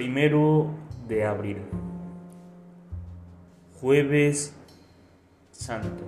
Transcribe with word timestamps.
Primero 0.00 0.70
de 1.08 1.26
abril, 1.26 1.58
jueves 3.82 4.56
santo. 5.50 6.04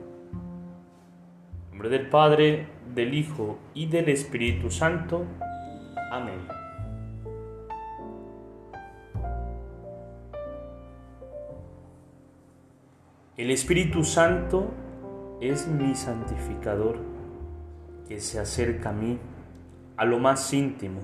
En 1.64 1.73
nombre 1.73 1.91
del 1.91 2.09
Padre, 2.09 2.69
del 2.95 3.12
Hijo 3.12 3.59
y 3.74 3.88
del 3.88 4.09
Espíritu 4.09 4.70
Santo. 4.70 5.27
Amén. 6.10 6.38
El 13.36 13.50
Espíritu 13.50 14.05
Santo 14.05 14.70
es 15.42 15.69
mi 15.69 15.95
santificador 15.95 16.97
que 18.09 18.22
se 18.22 18.41
acerca 18.41 18.88
a 18.88 18.95
mí, 18.95 19.19
a 19.98 20.06
lo 20.06 20.19
más 20.19 20.50
íntimo, 20.55 21.02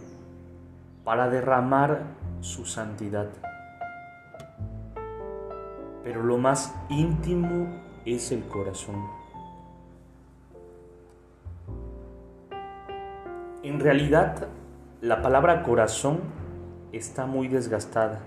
para 1.04 1.28
derramar 1.28 2.16
su 2.40 2.64
santidad. 2.64 3.28
Pero 6.02 6.22
lo 6.22 6.38
más 6.38 6.74
íntimo 6.88 7.68
es 8.04 8.32
el 8.32 8.44
corazón. 8.44 8.96
En 13.62 13.80
realidad, 13.80 14.48
la 15.00 15.20
palabra 15.20 15.62
corazón 15.62 16.20
está 16.92 17.26
muy 17.26 17.48
desgastada, 17.48 18.20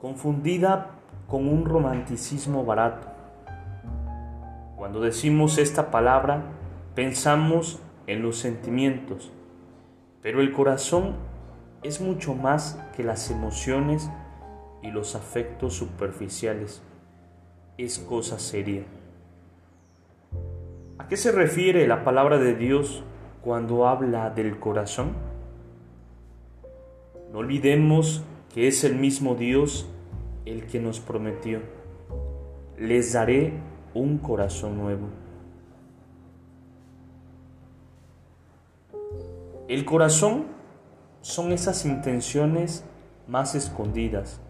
confundida 0.00 0.88
con 1.28 1.46
un 1.46 1.64
romanticismo 1.64 2.64
barato. 2.64 3.08
Cuando 4.76 5.00
decimos 5.00 5.58
esta 5.58 5.90
palabra, 5.90 6.42
pensamos 6.94 7.78
en 8.06 8.22
los 8.22 8.38
sentimientos, 8.38 9.30
pero 10.22 10.40
el 10.40 10.52
corazón 10.52 11.14
es 11.82 12.00
mucho 12.00 12.34
más 12.34 12.78
que 12.96 13.02
las 13.02 13.30
emociones 13.30 14.10
y 14.82 14.90
los 14.90 15.14
afectos 15.14 15.74
superficiales. 15.74 16.82
Es 17.78 17.98
cosa 17.98 18.38
seria. 18.38 18.84
¿A 20.98 21.08
qué 21.08 21.16
se 21.16 21.32
refiere 21.32 21.86
la 21.86 22.04
palabra 22.04 22.38
de 22.38 22.54
Dios 22.54 23.02
cuando 23.42 23.86
habla 23.88 24.30
del 24.30 24.58
corazón? 24.58 25.12
No 27.32 27.38
olvidemos 27.38 28.22
que 28.52 28.68
es 28.68 28.84
el 28.84 28.96
mismo 28.96 29.34
Dios 29.34 29.88
el 30.44 30.66
que 30.66 30.80
nos 30.80 31.00
prometió, 31.00 31.60
les 32.76 33.12
daré 33.12 33.52
un 33.94 34.18
corazón 34.18 34.78
nuevo. 34.78 35.08
El 39.68 39.84
corazón 39.84 40.46
son 41.22 41.52
esas 41.52 41.84
intenciones 41.84 42.84
más 43.28 43.54
escondidas, 43.54 44.40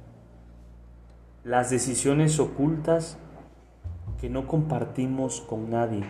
las 1.43 1.71
decisiones 1.71 2.39
ocultas 2.39 3.19
que 4.21 4.31
no 4.31 4.47
compartimos 4.47 5.41
con 5.41 5.71
nadie, 5.71 6.05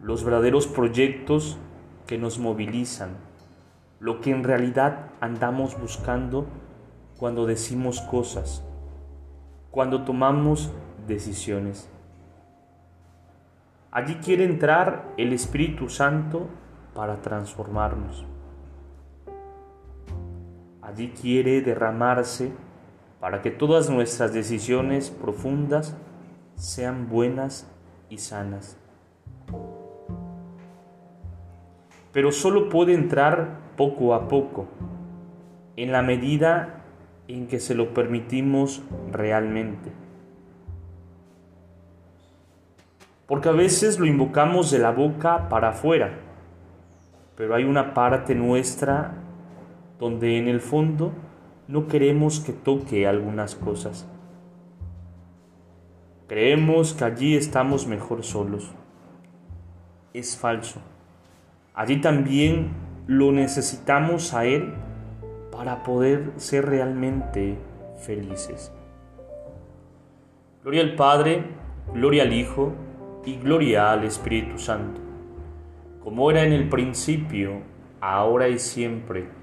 los 0.00 0.24
verdaderos 0.24 0.66
proyectos 0.66 1.58
que 2.06 2.16
nos 2.16 2.38
movilizan, 2.38 3.10
lo 3.98 4.20
que 4.20 4.30
en 4.30 4.42
realidad 4.42 5.10
andamos 5.20 5.78
buscando 5.78 6.46
cuando 7.18 7.44
decimos 7.44 8.00
cosas, 8.00 8.64
cuando 9.70 10.04
tomamos 10.04 10.72
decisiones. 11.06 11.90
Allí 13.90 14.14
quiere 14.16 14.44
entrar 14.44 15.12
el 15.18 15.32
Espíritu 15.34 15.90
Santo 15.90 16.46
para 16.94 17.20
transformarnos. 17.20 18.24
Allí 20.90 21.10
quiere 21.10 21.60
derramarse 21.60 22.50
para 23.20 23.42
que 23.42 23.52
todas 23.52 23.88
nuestras 23.90 24.32
decisiones 24.32 25.10
profundas 25.10 25.96
sean 26.56 27.08
buenas 27.08 27.70
y 28.08 28.18
sanas. 28.18 28.76
Pero 32.12 32.32
solo 32.32 32.68
puede 32.68 32.94
entrar 32.94 33.60
poco 33.76 34.14
a 34.14 34.26
poco, 34.26 34.66
en 35.76 35.92
la 35.92 36.02
medida 36.02 36.82
en 37.28 37.46
que 37.46 37.60
se 37.60 37.76
lo 37.76 37.94
permitimos 37.94 38.82
realmente. 39.12 39.92
Porque 43.28 43.48
a 43.48 43.52
veces 43.52 44.00
lo 44.00 44.06
invocamos 44.06 44.72
de 44.72 44.80
la 44.80 44.90
boca 44.90 45.48
para 45.48 45.68
afuera, 45.68 46.18
pero 47.36 47.54
hay 47.54 47.62
una 47.62 47.94
parte 47.94 48.34
nuestra 48.34 49.29
donde 50.00 50.38
en 50.38 50.48
el 50.48 50.60
fondo 50.60 51.12
no 51.68 51.86
queremos 51.86 52.40
que 52.40 52.52
toque 52.52 53.06
algunas 53.06 53.54
cosas. 53.54 54.08
Creemos 56.26 56.94
que 56.94 57.04
allí 57.04 57.36
estamos 57.36 57.86
mejor 57.86 58.24
solos. 58.24 58.72
Es 60.14 60.36
falso. 60.36 60.80
Allí 61.74 62.00
también 62.00 62.70
lo 63.06 63.30
necesitamos 63.30 64.34
a 64.34 64.46
Él 64.46 64.72
para 65.52 65.82
poder 65.82 66.32
ser 66.36 66.66
realmente 66.66 67.58
felices. 67.98 68.72
Gloria 70.62 70.82
al 70.82 70.94
Padre, 70.94 71.44
gloria 71.92 72.22
al 72.22 72.32
Hijo 72.32 72.72
y 73.24 73.36
gloria 73.36 73.92
al 73.92 74.04
Espíritu 74.04 74.58
Santo, 74.58 75.00
como 76.02 76.30
era 76.30 76.44
en 76.44 76.52
el 76.52 76.68
principio, 76.68 77.62
ahora 78.00 78.48
y 78.48 78.58
siempre, 78.58 79.39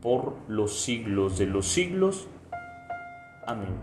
por 0.00 0.34
los 0.48 0.80
siglos 0.80 1.38
de 1.38 1.46
los 1.46 1.66
siglos. 1.66 2.28
Amén. 3.46 3.74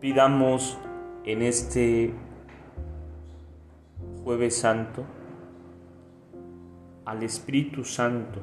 Pidamos 0.00 0.78
en 1.24 1.42
este 1.42 2.14
jueves 4.22 4.56
santo 4.56 5.04
al 7.04 7.22
Espíritu 7.22 7.84
Santo 7.84 8.40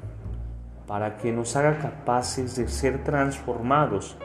para 0.88 1.18
que 1.18 1.32
nos 1.32 1.56
haga 1.56 1.80
capaces 1.80 2.56
de 2.56 2.68
ser 2.68 3.04
transformados 3.04 4.18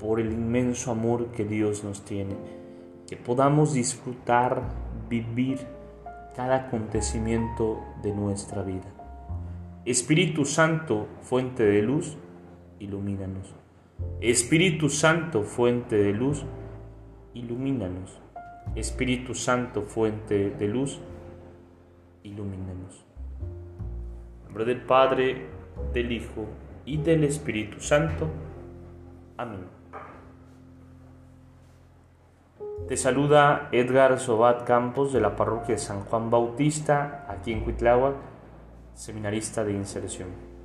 por 0.00 0.20
el 0.20 0.32
inmenso 0.32 0.90
amor 0.90 1.26
que 1.32 1.44
Dios 1.44 1.84
nos 1.84 2.04
tiene, 2.04 2.36
que 3.08 3.16
podamos 3.16 3.72
disfrutar, 3.72 4.62
vivir 5.08 5.58
cada 6.36 6.56
acontecimiento 6.56 7.80
de 8.02 8.12
nuestra 8.12 8.62
vida. 8.62 8.86
Espíritu 9.86 10.44
Santo, 10.44 11.08
fuente 11.22 11.64
de 11.64 11.82
luz, 11.82 12.18
ilumínanos. 12.78 13.54
Espíritu 14.20 14.90
Santo, 14.90 15.42
fuente 15.42 15.96
de 15.96 16.12
luz, 16.12 16.44
ilumínanos. 17.32 18.20
Espíritu 18.76 19.34
Santo, 19.34 19.82
fuente 19.82 20.50
de 20.50 20.68
luz, 20.68 21.00
ilumínanos. 22.22 23.06
En 24.40 24.44
nombre 24.44 24.66
del 24.66 24.82
Padre, 24.82 25.46
del 25.94 26.12
Hijo 26.12 26.44
y 26.84 26.98
del 26.98 27.24
Espíritu 27.24 27.80
Santo. 27.80 28.28
Amén. 29.38 29.77
Te 32.88 32.96
saluda 32.96 33.68
Edgar 33.70 34.18
Sobat 34.18 34.64
Campos 34.64 35.12
de 35.12 35.20
la 35.20 35.36
parroquia 35.36 35.74
de 35.74 35.78
San 35.78 36.04
Juan 36.04 36.30
Bautista, 36.30 37.26
aquí 37.28 37.52
en 37.52 37.60
Cuitláhuac, 37.60 38.14
seminarista 38.94 39.62
de 39.62 39.74
inserción. 39.74 40.57